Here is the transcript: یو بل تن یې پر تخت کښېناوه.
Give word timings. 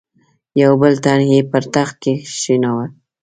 یو 0.61 0.71
بل 0.81 0.93
تن 1.03 1.19
یې 1.31 1.39
پر 1.51 1.63
تخت 1.73 1.95
کښېناوه. 2.03 2.85